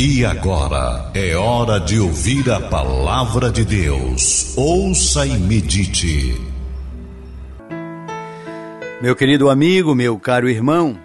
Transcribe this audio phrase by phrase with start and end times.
[0.00, 4.56] E agora é hora de ouvir a palavra de Deus.
[4.56, 6.40] Ouça e medite.
[9.02, 10.96] Meu querido amigo, meu caro irmão,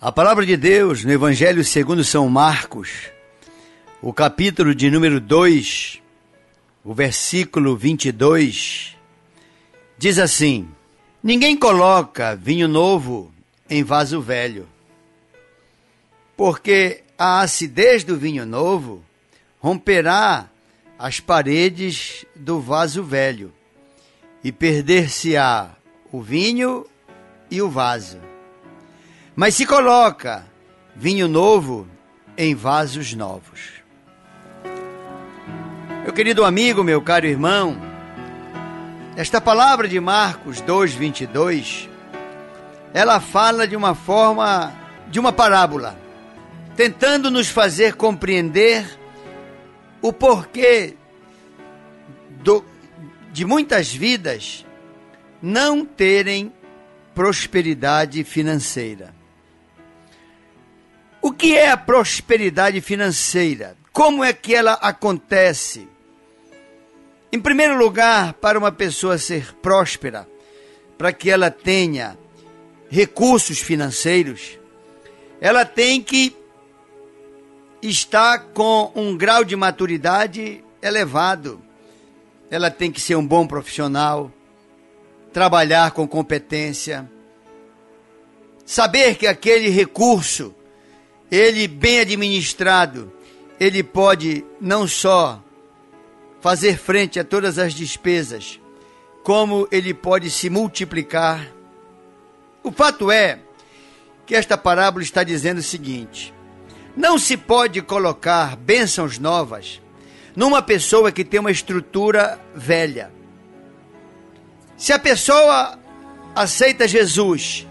[0.00, 3.12] a palavra de Deus no Evangelho segundo São Marcos,
[4.02, 6.02] o capítulo de número 2,
[6.84, 8.96] o versículo 22,
[9.96, 10.68] diz assim:
[11.22, 13.32] Ninguém coloca vinho novo
[13.70, 14.66] em vaso velho,
[16.36, 19.04] porque a acidez do vinho novo
[19.60, 20.46] romperá
[20.98, 23.52] as paredes do vaso velho
[24.42, 25.68] e perder-se-á
[26.10, 26.86] o vinho
[27.50, 28.18] e o vaso.
[29.36, 30.46] Mas se coloca
[30.96, 31.86] vinho novo
[32.38, 33.68] em vasos novos.
[36.02, 37.76] Meu querido amigo, meu caro irmão,
[39.14, 41.86] esta palavra de Marcos 2:22,
[42.94, 44.72] ela fala de uma forma
[45.10, 45.99] de uma parábola,
[46.76, 48.86] tentando nos fazer compreender
[50.00, 50.94] o porquê
[52.42, 52.64] do,
[53.32, 54.64] de muitas vidas
[55.42, 56.52] não terem
[57.14, 59.14] prosperidade financeira.
[61.20, 63.76] O que é a prosperidade financeira?
[63.92, 65.86] Como é que ela acontece?
[67.32, 70.26] Em primeiro lugar, para uma pessoa ser próspera,
[70.96, 72.18] para que ela tenha
[72.88, 74.58] recursos financeiros,
[75.40, 76.39] ela tem que
[77.82, 81.60] estar com um grau de maturidade elevado.
[82.50, 84.30] Ela tem que ser um bom profissional,
[85.32, 87.10] trabalhar com competência,
[88.66, 90.54] saber que aquele recurso,
[91.30, 93.12] ele bem administrado,
[93.58, 95.42] ele pode não só
[96.40, 98.58] fazer frente a todas as despesas,
[99.22, 101.46] como ele pode se multiplicar.
[102.62, 103.38] O fato é
[104.26, 106.34] que esta parábola está dizendo o seguinte:
[106.96, 109.80] não se pode colocar bênçãos novas
[110.34, 113.10] numa pessoa que tem uma estrutura velha.
[114.76, 115.78] Se a pessoa
[116.34, 117.66] aceita Jesus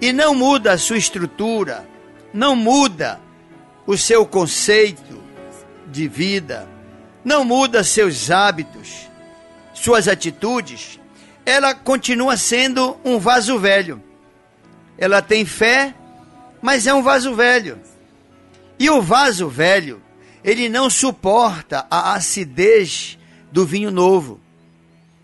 [0.00, 1.86] e não muda a sua estrutura,
[2.32, 3.20] não muda
[3.86, 5.22] o seu conceito
[5.86, 6.68] de vida,
[7.24, 9.08] não muda seus hábitos,
[9.72, 10.98] suas atitudes,
[11.44, 14.02] ela continua sendo um vaso velho.
[14.96, 15.94] Ela tem fé,
[16.62, 17.78] mas é um vaso velho.
[18.78, 20.02] E o vaso velho,
[20.42, 23.18] ele não suporta a acidez
[23.50, 24.40] do vinho novo.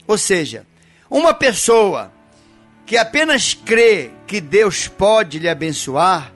[0.06, 0.66] Ou seja,
[1.08, 2.12] uma pessoa
[2.86, 6.32] que apenas crê que Deus pode lhe abençoar,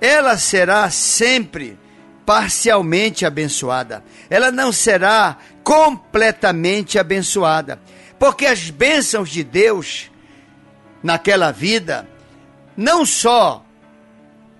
[0.00, 1.78] ela será sempre
[2.26, 4.04] parcialmente abençoada.
[4.28, 7.80] Ela não será completamente abençoada.
[8.18, 10.10] Porque as bênçãos de Deus
[11.02, 12.06] naquela vida
[12.76, 13.64] não só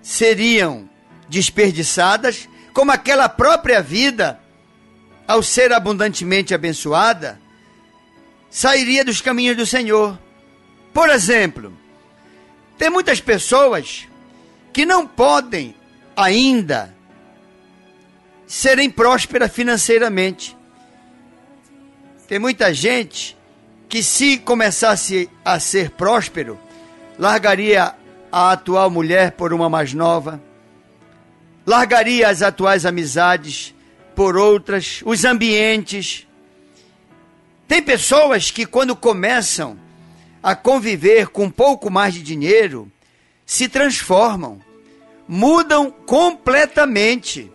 [0.01, 0.88] seriam
[1.29, 4.39] desperdiçadas, como aquela própria vida,
[5.27, 7.39] ao ser abundantemente abençoada,
[8.49, 10.17] sairia dos caminhos do Senhor.
[10.93, 11.71] Por exemplo,
[12.77, 14.07] tem muitas pessoas
[14.73, 15.75] que não podem
[16.15, 16.93] ainda
[18.47, 20.57] serem prósperas financeiramente.
[22.27, 23.37] Tem muita gente
[23.87, 26.59] que, se começasse a ser próspero,
[27.17, 27.93] largaria
[28.31, 30.41] a atual mulher por uma mais nova,
[31.69, 33.75] largaria as atuais amizades
[34.15, 36.27] por outras, os ambientes,
[37.67, 39.79] tem pessoas que, quando começam
[40.41, 42.91] a conviver com um pouco mais de dinheiro,
[43.45, 44.59] se transformam,
[45.27, 47.51] mudam completamente,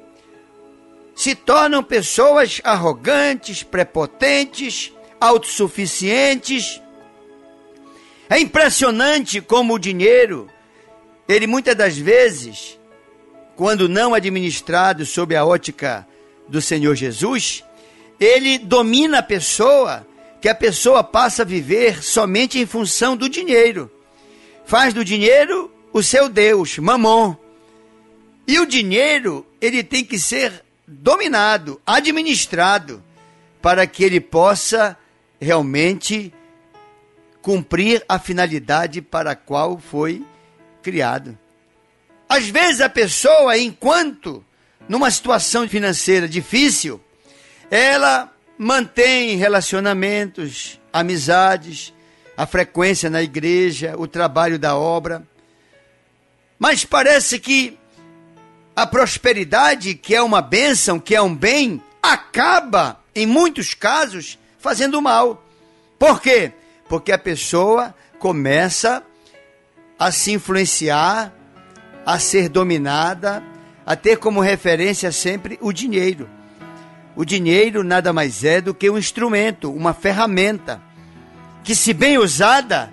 [1.16, 6.80] se tornam pessoas arrogantes, prepotentes, autossuficientes.
[8.30, 10.48] É impressionante como o dinheiro,
[11.28, 12.78] ele muitas das vezes,
[13.56, 16.06] quando não administrado sob a ótica
[16.48, 17.64] do Senhor Jesus,
[18.18, 20.06] ele domina a pessoa,
[20.40, 23.90] que a pessoa passa a viver somente em função do dinheiro.
[24.64, 27.36] Faz do dinheiro o seu Deus, mamon.
[28.46, 33.02] E o dinheiro, ele tem que ser dominado, administrado,
[33.62, 34.96] para que ele possa
[35.40, 36.32] realmente
[37.40, 40.24] cumprir a finalidade para a qual foi
[40.82, 41.38] criado.
[42.28, 44.44] Às vezes a pessoa, enquanto
[44.88, 47.00] numa situação financeira difícil,
[47.70, 51.92] ela mantém relacionamentos, amizades,
[52.36, 55.22] a frequência na igreja, o trabalho da obra.
[56.58, 57.78] Mas parece que
[58.76, 65.00] a prosperidade, que é uma bênção, que é um bem, acaba, em muitos casos, fazendo
[65.00, 65.44] mal.
[65.98, 66.52] Por quê?
[66.88, 69.02] Porque a pessoa começa
[69.98, 71.32] a se influenciar,
[72.04, 73.42] a ser dominada,
[73.86, 76.28] a ter como referência sempre o dinheiro.
[77.16, 80.80] O dinheiro nada mais é do que um instrumento, uma ferramenta,
[81.62, 82.92] que, se bem usada,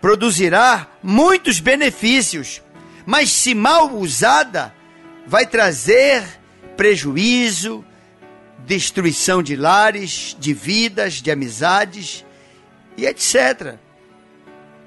[0.00, 2.62] produzirá muitos benefícios,
[3.04, 4.72] mas se mal usada,
[5.26, 6.22] vai trazer
[6.76, 7.84] prejuízo,
[8.66, 12.24] destruição de lares, de vidas, de amizades
[12.96, 13.76] e etc.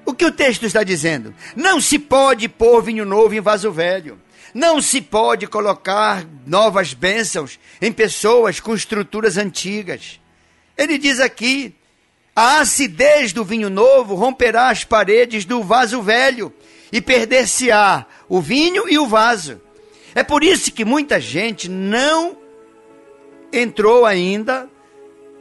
[0.06, 1.34] O que o texto está dizendo?
[1.56, 4.18] Não se pode pôr vinho novo em vaso velho.
[4.54, 10.20] Não se pode colocar novas bênçãos em pessoas com estruturas antigas.
[10.78, 11.74] Ele diz aqui:
[12.34, 16.52] a acidez do vinho novo romperá as paredes do vaso velho
[16.92, 19.60] e perder-se-á o vinho e o vaso.
[20.14, 22.36] É por isso que muita gente não
[23.52, 24.70] entrou ainda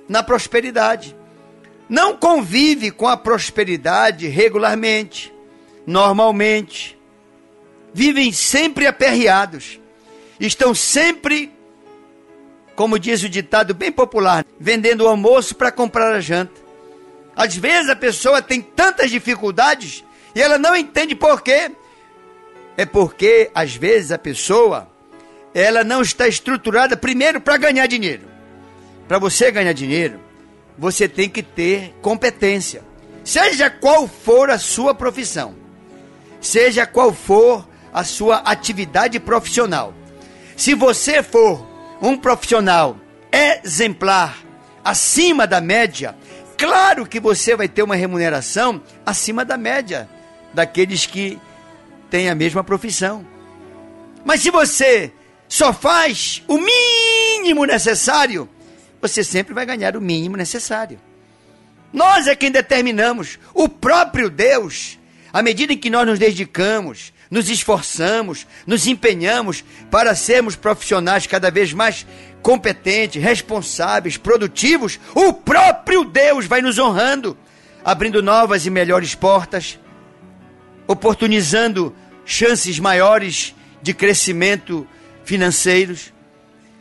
[0.10, 1.16] na prosperidade.
[1.88, 5.34] Não convive com a prosperidade regularmente,
[5.86, 6.98] normalmente.
[7.94, 9.80] Vivem sempre aperreados.
[10.40, 11.52] Estão sempre,
[12.76, 16.60] como diz o ditado bem popular, vendendo o almoço para comprar a janta.
[17.36, 20.04] Às vezes a pessoa tem tantas dificuldades
[20.34, 21.72] e ela não entende por quê
[22.78, 24.90] é porque às vezes a pessoa
[25.54, 28.24] ela não está estruturada primeiro para ganhar dinheiro.
[29.08, 30.20] Para você ganhar dinheiro,
[30.78, 32.84] você tem que ter competência.
[33.24, 35.56] Seja qual for a sua profissão,
[36.40, 39.94] seja qual for a sua atividade profissional.
[40.56, 41.66] Se você for
[42.02, 42.98] um profissional
[43.32, 44.38] exemplar,
[44.84, 46.16] acima da média,
[46.58, 50.08] claro que você vai ter uma remuneração acima da média
[50.54, 51.40] daqueles que
[52.10, 53.26] tem a mesma profissão.
[54.24, 55.12] Mas se você
[55.48, 58.50] só faz o mínimo necessário,
[59.08, 61.00] você sempre vai ganhar o mínimo necessário.
[61.92, 65.00] Nós é quem determinamos, o próprio Deus,
[65.32, 71.50] à medida em que nós nos dedicamos, nos esforçamos, nos empenhamos para sermos profissionais cada
[71.50, 72.06] vez mais
[72.42, 77.38] competentes, responsáveis, produtivos, o próprio Deus vai nos honrando,
[77.84, 79.80] abrindo novas e melhores portas,
[80.88, 84.88] oportunizando chances maiores de crescimento
[85.24, 86.14] financeiros.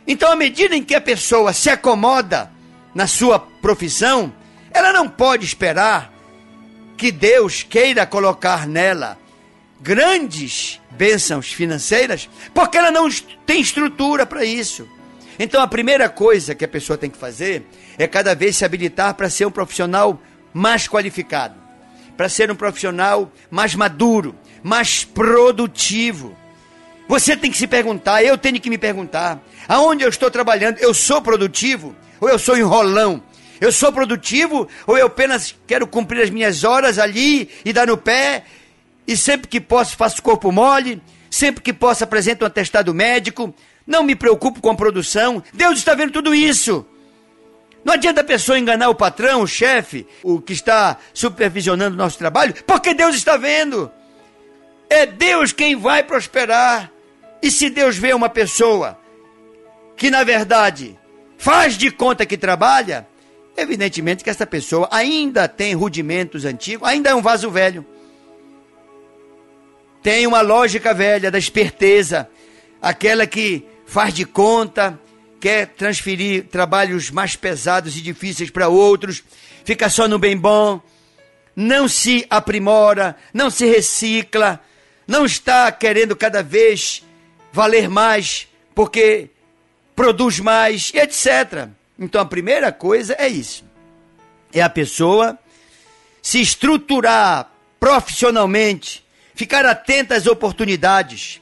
[0.07, 2.51] Então, à medida em que a pessoa se acomoda
[2.93, 4.33] na sua profissão,
[4.71, 6.13] ela não pode esperar
[6.97, 9.17] que Deus queira colocar nela
[9.81, 13.09] grandes bênçãos financeiras, porque ela não
[13.45, 14.87] tem estrutura para isso.
[15.37, 17.65] Então, a primeira coisa que a pessoa tem que fazer
[17.97, 20.19] é cada vez se habilitar para ser um profissional
[20.53, 21.65] mais qualificado
[22.15, 26.35] para ser um profissional mais maduro, mais produtivo.
[27.07, 30.93] Você tem que se perguntar, eu tenho que me perguntar: aonde eu estou trabalhando, eu
[30.93, 33.21] sou produtivo ou eu sou enrolão?
[33.59, 37.97] Eu sou produtivo ou eu apenas quero cumprir as minhas horas ali e dar no
[37.97, 38.43] pé
[39.07, 43.53] e sempre que posso faço corpo mole, sempre que posso apresento um atestado médico,
[43.85, 45.43] não me preocupo com a produção.
[45.53, 46.85] Deus está vendo tudo isso.
[47.83, 52.17] Não adianta a pessoa enganar o patrão, o chefe, o que está supervisionando o nosso
[52.17, 53.91] trabalho, porque Deus está vendo.
[54.89, 56.91] É Deus quem vai prosperar.
[57.41, 58.99] E se Deus vê uma pessoa
[59.95, 60.97] que, na verdade,
[61.37, 63.07] faz de conta que trabalha,
[63.55, 67.85] evidentemente que essa pessoa ainda tem rudimentos antigos, ainda é um vaso velho.
[70.01, 72.29] Tem uma lógica velha da esperteza,
[72.81, 74.99] aquela que faz de conta,
[75.39, 79.23] quer transferir trabalhos mais pesados e difíceis para outros,
[79.63, 80.81] fica só no bem bom,
[81.55, 84.59] não se aprimora, não se recicla,
[85.07, 87.03] não está querendo cada vez
[87.55, 89.29] valer mais porque
[89.95, 91.69] produz mais, etc.
[91.97, 93.63] Então a primeira coisa é isso.
[94.53, 95.39] É a pessoa
[96.21, 101.41] se estruturar profissionalmente, ficar atenta às oportunidades,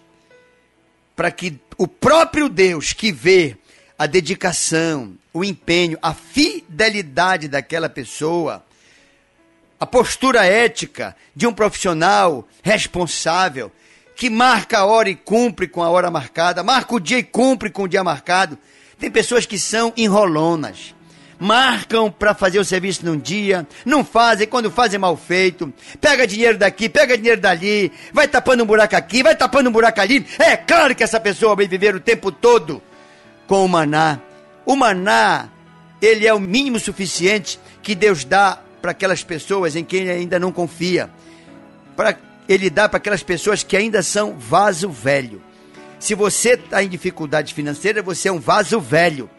[1.15, 3.57] para que o próprio Deus que vê
[3.97, 8.63] a dedicação, o empenho, a fidelidade daquela pessoa,
[9.79, 13.71] a postura ética de um profissional responsável
[14.15, 17.69] que marca a hora e cumpre com a hora marcada, marca o dia e cumpre
[17.69, 18.57] com o dia marcado.
[18.99, 20.95] Tem pessoas que são enrolonas.
[21.39, 26.57] Marcam para fazer o serviço num dia, não fazem, quando fazem mal feito, pega dinheiro
[26.57, 30.25] daqui, pega dinheiro dali, vai tapando um buraco aqui, vai tapando um buraco ali.
[30.39, 32.81] É claro que essa pessoa vai viver o tempo todo
[33.45, 34.19] com o maná.
[34.65, 35.49] O maná,
[36.01, 40.39] ele é o mínimo suficiente que Deus dá para aquelas pessoas em quem ele ainda
[40.39, 41.09] não confia.
[41.95, 45.41] Para ele dá para aquelas pessoas que ainda são vaso velho.
[45.99, 49.29] Se você está em dificuldade financeira, você é um vaso velho.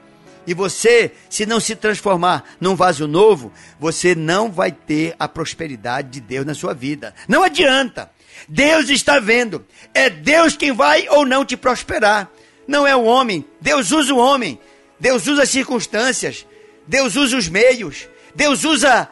[0.47, 6.11] e você, se não se transformar num vaso novo, você não vai ter a prosperidade
[6.11, 7.15] de Deus na sua vida.
[7.27, 8.11] Não adianta.
[8.47, 9.65] Deus está vendo.
[9.95, 12.31] É Deus quem vai ou não te prosperar.
[12.69, 13.45] Não é o homem.
[13.61, 14.59] Deus usa o homem.
[15.01, 16.47] Deus usa as circunstâncias.
[16.87, 18.07] Deus usa os meios.
[18.35, 19.09] Deus usa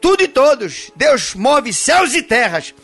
[0.00, 0.90] tudo e todos.
[0.96, 2.74] Deus move céus e terras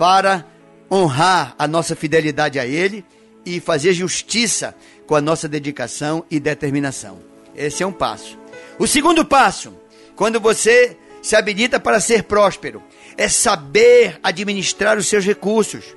[0.00, 0.46] para
[0.90, 3.04] honrar a nossa fidelidade a Ele
[3.44, 4.74] e fazer justiça
[5.06, 7.18] com a nossa dedicação e determinação.
[7.54, 8.38] Esse é um passo.
[8.78, 9.74] O segundo passo,
[10.16, 12.82] quando você se habilita para ser próspero,
[13.14, 15.94] é saber administrar os seus recursos.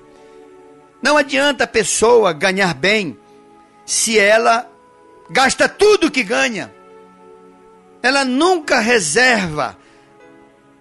[1.01, 3.17] Não adianta a pessoa ganhar bem
[3.85, 4.69] se ela
[5.29, 6.69] gasta tudo que ganha.
[8.01, 9.77] Ela nunca reserva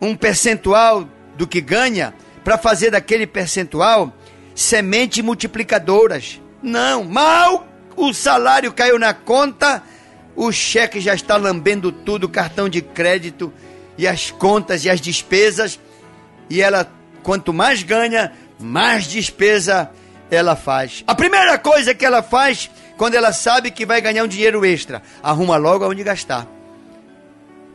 [0.00, 2.12] um percentual do que ganha
[2.44, 4.12] para fazer daquele percentual
[4.54, 6.40] semente multiplicadoras.
[6.62, 9.82] Não, mal o salário caiu na conta,
[10.34, 13.52] o cheque já está lambendo tudo, cartão de crédito
[13.98, 15.78] e as contas e as despesas,
[16.48, 16.90] e ela
[17.22, 19.90] quanto mais ganha, mais despesa
[20.30, 21.04] ela faz.
[21.06, 25.02] A primeira coisa que ela faz quando ela sabe que vai ganhar um dinheiro extra,
[25.22, 26.46] arruma logo aonde gastar.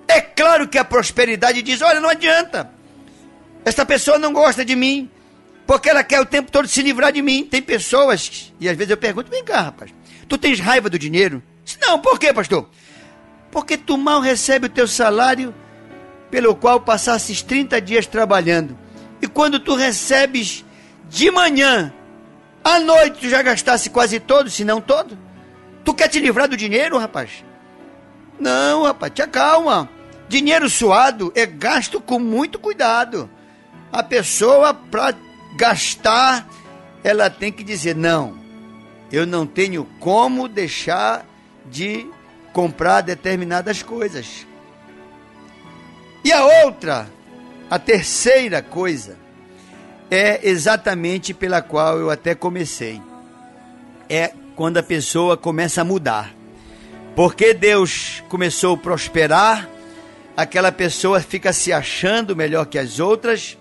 [0.08, 2.72] É claro que a prosperidade diz: olha, não adianta.
[3.68, 5.12] Esta pessoa não gosta de mim,
[5.66, 7.44] porque ela quer o tempo todo se livrar de mim.
[7.44, 9.94] Tem pessoas, e às vezes eu pergunto: vem cá, rapaz,
[10.26, 11.44] tu tens raiva do dinheiro?
[11.82, 12.70] Não, por quê, pastor?
[13.52, 15.54] Porque tu mal recebe o teu salário
[16.32, 18.78] pelo qual passasses 30 dias trabalhando.
[19.22, 20.64] E quando tu recebes
[21.10, 21.94] de manhã,
[22.64, 25.18] à noite tu já gastasse quase todo, se não todo.
[25.84, 27.44] Tu quer te livrar do dinheiro, rapaz?
[28.40, 29.90] Não, rapaz, te acalma.
[30.30, 33.30] Dinheiro suado é gasto com muito cuidado.
[33.92, 35.16] A pessoa, para
[35.56, 36.48] gastar,
[37.04, 38.38] ela tem que dizer: não,
[39.12, 41.26] eu não tenho como deixar
[41.66, 42.10] de
[42.54, 44.46] comprar determinadas coisas.
[46.24, 47.10] E a outra,
[47.70, 49.18] a terceira coisa,
[50.10, 53.02] é exatamente pela qual eu até comecei.
[54.10, 56.34] É quando a pessoa começa a mudar.
[57.16, 59.70] Porque Deus começou a prosperar,
[60.36, 63.58] aquela pessoa fica se achando melhor que as outras,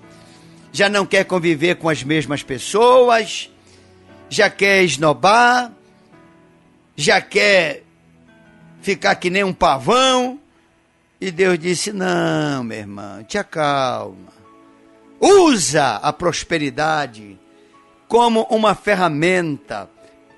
[0.76, 3.50] já não quer conviver com as mesmas pessoas,
[4.28, 5.72] já quer esnobar,
[6.94, 7.82] já quer
[8.82, 10.38] ficar que nem um pavão.
[11.18, 14.34] E Deus disse: Não, minha irmã, te acalma.
[15.18, 17.38] Usa a prosperidade
[18.06, 19.88] como uma ferramenta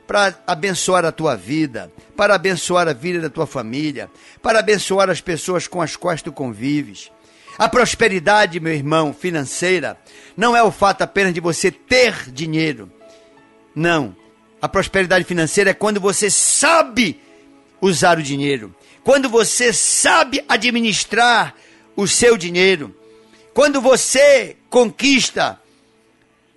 [0.07, 4.09] para abençoar a tua vida, para abençoar a vida da tua família,
[4.40, 7.11] para abençoar as pessoas com as quais tu convives.
[7.58, 9.98] A prosperidade, meu irmão, financeira,
[10.36, 12.88] não é o fato apenas de você ter dinheiro.
[13.74, 14.14] Não.
[14.62, 17.20] A prosperidade financeira é quando você sabe
[17.80, 21.54] usar o dinheiro, quando você sabe administrar
[21.96, 22.94] o seu dinheiro,
[23.52, 25.60] quando você conquista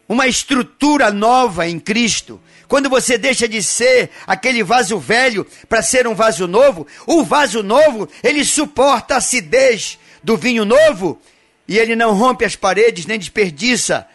[0.07, 6.05] uma estrutura nova em Cristo, quando você deixa de ser aquele vaso velho para ser
[6.05, 11.19] um vaso novo, o vaso novo, ele suporta a acidez do vinho novo
[11.67, 14.07] e ele não rompe as paredes nem desperdiça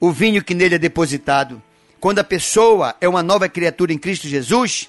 [0.00, 1.62] o vinho que nele é depositado.
[2.00, 4.88] Quando a pessoa é uma nova criatura em Cristo Jesus,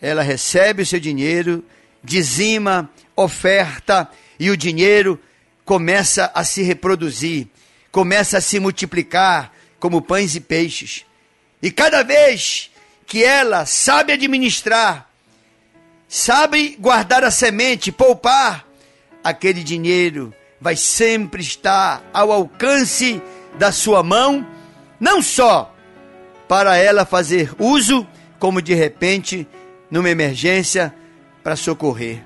[0.00, 1.64] ela recebe o seu dinheiro,
[2.02, 4.08] dizima, oferta
[4.38, 5.20] e o dinheiro
[5.64, 7.46] começa a se reproduzir,
[7.90, 11.04] começa a se multiplicar como pães e peixes.
[11.62, 12.70] E cada vez
[13.06, 15.08] que ela sabe administrar,
[16.08, 18.67] sabe guardar a semente, poupar,
[19.28, 23.22] aquele dinheiro vai sempre estar ao alcance
[23.58, 24.46] da sua mão,
[24.98, 25.74] não só
[26.48, 28.06] para ela fazer uso,
[28.38, 29.46] como de repente,
[29.90, 30.94] numa emergência,
[31.42, 32.24] para socorrer.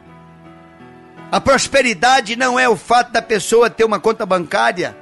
[1.30, 4.96] A prosperidade não é o fato da pessoa ter uma conta bancária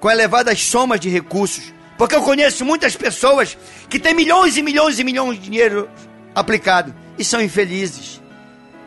[0.00, 1.72] com elevadas somas de recursos.
[1.96, 3.56] Porque eu conheço muitas pessoas
[3.88, 5.88] que têm milhões e milhões e milhões de dinheiro
[6.34, 8.20] aplicado e são infelizes.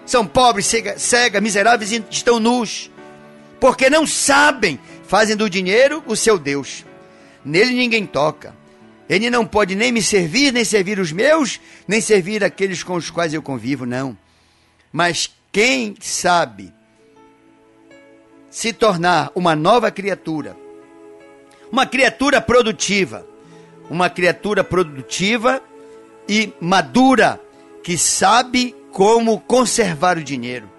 [0.09, 2.89] São pobres, cega, cega, miseráveis e estão nus.
[3.59, 6.83] Porque não sabem, fazem do dinheiro o seu Deus.
[7.45, 8.55] Nele ninguém toca.
[9.07, 13.11] Ele não pode nem me servir, nem servir os meus, nem servir aqueles com os
[13.11, 14.17] quais eu convivo, não.
[14.91, 16.73] Mas quem sabe
[18.49, 20.57] se tornar uma nova criatura,
[21.71, 23.27] uma criatura produtiva,
[23.91, 25.61] uma criatura produtiva
[26.27, 27.39] e madura
[27.83, 30.69] que sabe como conservar o dinheiro.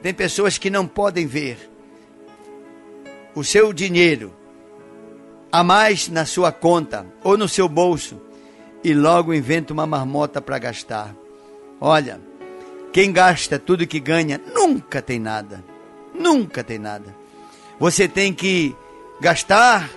[0.00, 1.70] Tem pessoas que não podem ver
[3.34, 4.32] o seu dinheiro
[5.52, 8.18] a mais na sua conta ou no seu bolso
[8.82, 11.14] e logo inventa uma marmota para gastar.
[11.78, 12.18] Olha,
[12.90, 15.62] Quem gasta tudo que ganha nunca tem nada.
[16.14, 17.14] Nunca tem nada.
[17.78, 18.74] Você tem que
[19.20, 19.90] gastar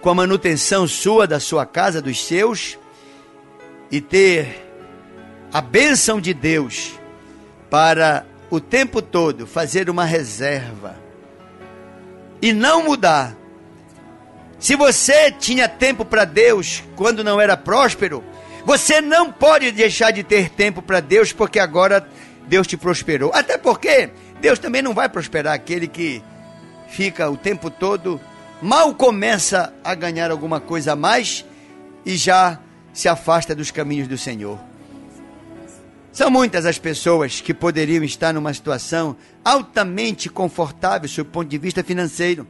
[0.00, 2.78] com a manutenção sua da sua casa, dos seus,
[3.92, 4.67] e ter
[5.52, 6.98] a bênção de Deus
[7.70, 10.96] para o tempo todo fazer uma reserva
[12.40, 13.36] e não mudar.
[14.58, 18.24] Se você tinha tempo para Deus quando não era próspero,
[18.64, 22.06] você não pode deixar de ter tempo para Deus porque agora
[22.46, 23.30] Deus te prosperou.
[23.32, 26.22] Até porque Deus também não vai prosperar aquele que
[26.88, 28.20] fica o tempo todo,
[28.60, 31.44] mal começa a ganhar alguma coisa a mais
[32.04, 32.58] e já
[32.92, 34.67] se afasta dos caminhos do Senhor.
[36.18, 41.56] São muitas as pessoas que poderiam estar numa situação altamente confortável sob o ponto de
[41.56, 42.44] vista financeiro.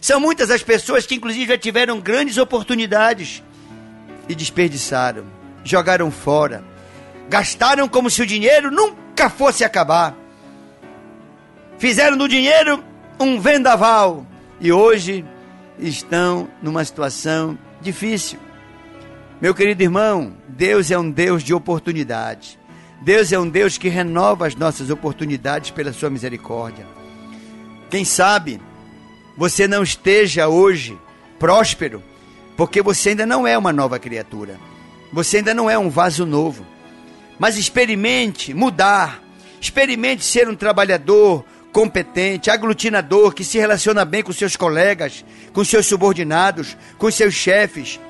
[0.00, 3.42] São muitas as pessoas que, inclusive, já tiveram grandes oportunidades
[4.28, 5.24] e desperdiçaram,
[5.64, 6.62] jogaram fora,
[7.28, 10.14] gastaram como se o dinheiro nunca fosse acabar.
[11.76, 12.84] Fizeram do dinheiro
[13.18, 14.24] um vendaval
[14.60, 15.24] e hoje
[15.76, 18.38] estão numa situação difícil.
[19.40, 22.56] Meu querido irmão, Deus é um Deus de oportunidade.
[23.00, 26.86] Deus é um Deus que renova as nossas oportunidades pela sua misericórdia.
[27.90, 28.60] Quem sabe
[29.36, 30.98] você não esteja hoje
[31.38, 32.02] próspero,
[32.56, 34.58] porque você ainda não é uma nova criatura.
[35.12, 36.66] Você ainda não é um vaso novo.
[37.38, 39.22] Mas experimente mudar.
[39.60, 45.86] Experimente ser um trabalhador competente, aglutinador, que se relaciona bem com seus colegas, com seus
[45.86, 48.00] subordinados, com seus chefes.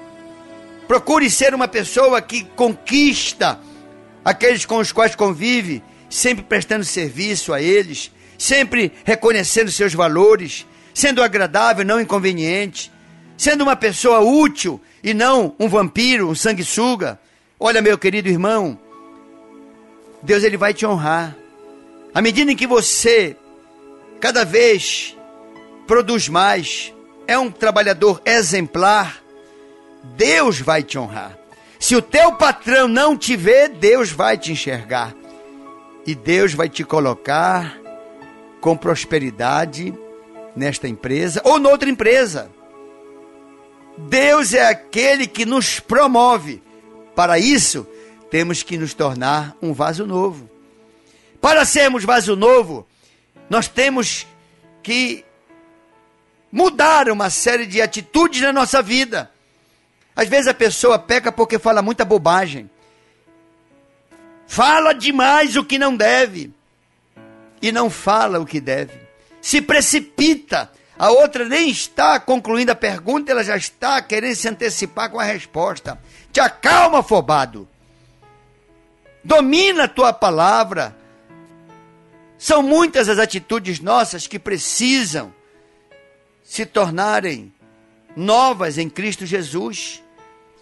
[0.87, 3.61] Procure ser uma pessoa que conquista
[4.28, 11.23] aqueles com os quais convive, sempre prestando serviço a eles, sempre reconhecendo seus valores, sendo
[11.23, 12.92] agradável, não inconveniente,
[13.38, 17.18] sendo uma pessoa útil e não um vampiro, um sanguessuga.
[17.58, 18.78] Olha, meu querido irmão,
[20.23, 21.35] Deus ele vai te honrar.
[22.12, 23.35] À medida em que você
[24.20, 25.16] cada vez
[25.87, 26.92] produz mais,
[27.26, 29.23] é um trabalhador exemplar,
[30.18, 31.48] Deus vai te honrar.
[31.78, 35.14] Se o teu patrão não te vê, Deus vai te enxergar.
[36.06, 37.78] E Deus vai te colocar
[38.60, 39.95] com prosperidade
[40.56, 42.50] nesta empresa ou noutra empresa.
[43.97, 46.62] Deus é aquele que nos promove.
[47.14, 47.86] Para isso,
[48.30, 50.49] temos que nos tornar um vaso novo.
[51.41, 52.86] Para sermos vaso novo,
[53.49, 54.26] nós temos
[54.82, 55.25] que
[56.50, 59.30] mudar uma série de atitudes na nossa vida.
[60.19, 62.69] Às vezes a pessoa peca porque fala muita bobagem.
[64.49, 66.52] Fala demais o que não deve
[67.63, 68.99] e não fala o que deve.
[69.41, 70.73] Se precipita.
[70.99, 75.23] A outra nem está concluindo a pergunta, ela já está querendo se antecipar com a
[75.23, 75.97] resposta.
[76.33, 77.69] Te acalma, afobado.
[79.23, 80.97] Domina a tua palavra.
[82.37, 85.33] São muitas as atitudes nossas que precisam
[86.43, 87.52] se tornarem
[88.17, 90.02] novas em Cristo Jesus.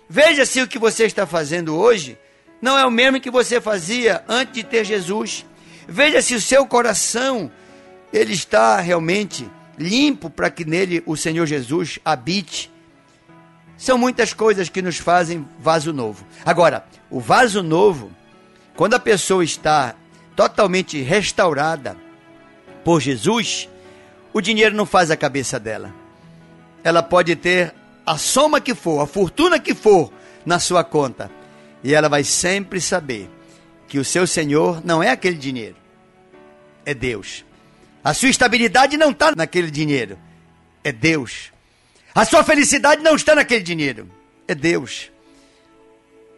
[0.09, 2.19] Veja se o que você está fazendo hoje
[2.61, 5.45] não é o mesmo que você fazia antes de ter Jesus.
[5.89, 7.51] Veja se o seu coração
[8.13, 12.73] ele está realmente limpo para que nele o Senhor Jesus habite.
[13.77, 16.27] São muitas coisas que nos fazem vaso novo.
[16.45, 18.11] Agora, o vaso novo,
[18.75, 19.95] quando a pessoa está
[20.35, 21.97] totalmente restaurada
[22.85, 23.69] por Jesus,
[24.33, 25.95] o dinheiro não faz a cabeça dela.
[26.83, 27.75] Ela pode ter
[28.07, 30.13] a soma que for, a fortuna que for
[30.45, 31.29] na sua conta.
[31.83, 33.29] E ela vai sempre saber
[33.89, 35.77] que o seu Senhor não é aquele dinheiro,
[36.85, 37.45] é Deus.
[38.03, 40.17] A sua estabilidade não está naquele dinheiro,
[40.85, 41.53] é Deus.
[42.15, 44.09] A sua felicidade não está naquele dinheiro,
[44.47, 45.11] é Deus.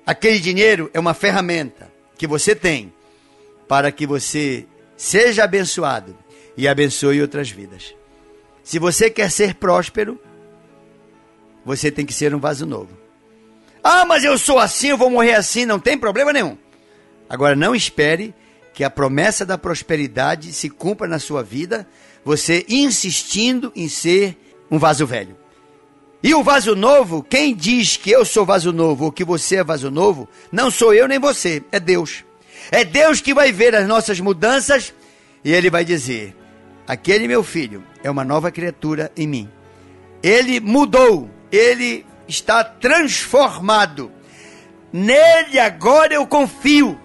[0.07, 2.93] Aquele dinheiro é uma ferramenta que você tem
[3.69, 6.17] para que você seja abençoado
[6.57, 7.95] e abençoe outras vidas.
[8.65, 10.19] Se você quer ser próspero,
[11.69, 12.89] você tem que ser um vaso novo.
[13.85, 16.57] Ah, mas eu sou assim, eu vou morrer assim, não tem problema nenhum.
[17.29, 18.35] Agora não espere
[18.73, 21.87] que a promessa da prosperidade se cumpra na sua vida,
[22.25, 24.35] você insistindo em ser
[24.71, 25.37] um vaso velho.
[26.23, 29.65] E o vaso novo, quem diz que eu sou vaso novo ou que você é
[29.65, 32.25] vaso novo, não sou eu nem você, é Deus.
[32.71, 34.95] É Deus que vai ver as nossas mudanças
[35.45, 36.35] e ele vai dizer:
[36.87, 39.49] aquele meu filho é uma nova criatura em mim.
[40.23, 44.13] Ele mudou, ele está transformado.
[44.93, 46.99] Nele agora eu confio.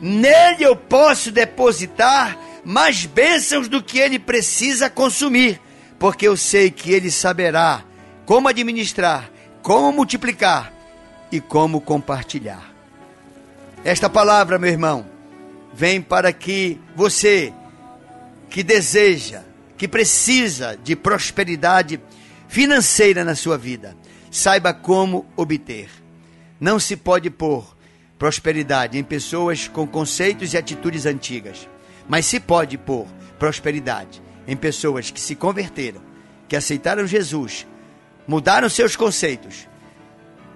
[0.00, 5.60] Nele eu posso depositar mais bênçãos do que ele precisa consumir,
[5.98, 7.82] porque eu sei que ele saberá
[8.26, 9.30] como administrar,
[9.62, 10.72] como multiplicar
[11.32, 12.72] e como compartilhar.
[13.84, 15.06] Esta palavra, meu irmão,
[15.72, 17.52] vem para que você
[18.50, 19.42] que deseja,
[19.76, 22.00] que precisa de prosperidade
[22.48, 23.96] financeira na sua vida,
[24.30, 25.88] saiba como obter.
[26.58, 27.76] Não se pode pôr
[28.18, 31.68] prosperidade em pessoas com conceitos e atitudes antigas,
[32.08, 33.06] mas se pode pôr
[33.38, 36.00] prosperidade em pessoas que se converteram,
[36.48, 37.66] que aceitaram Jesus,
[38.26, 39.68] mudaram seus conceitos,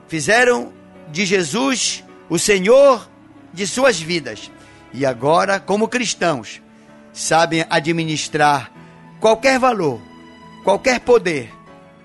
[0.09, 0.72] fizeram
[1.11, 3.09] de Jesus o Senhor
[3.52, 4.50] de suas vidas
[4.92, 6.61] e agora, como cristãos,
[7.12, 8.72] sabem administrar
[9.20, 10.00] qualquer valor,
[10.64, 11.52] qualquer poder,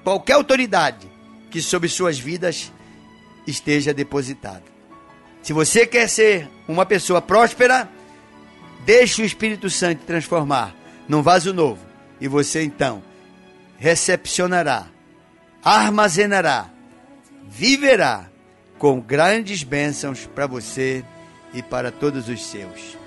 [0.08, 1.06] qualquer autoridade
[1.52, 2.72] que sobre suas vidas
[3.46, 4.63] esteja depositada.
[5.43, 7.89] Se você quer ser uma pessoa próspera,
[8.86, 10.74] deixe o Espírito Santo transformar
[11.10, 11.86] num vaso novo
[12.22, 13.04] e você então
[13.78, 14.88] recepcionará,
[15.62, 16.70] armazenará,
[17.46, 18.30] viverá
[18.78, 21.04] com grandes bênçãos para você
[21.54, 22.98] e para todos os seus.